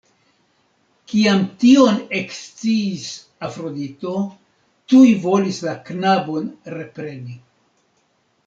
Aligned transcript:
Kiam 1.11 1.41
tion 1.63 1.99
eksciis 2.21 3.05
Afrodito, 3.49 4.15
tuj 4.95 5.05
volis 5.29 5.63
la 5.69 5.79
knabon 5.91 6.53
repreni. 6.79 7.39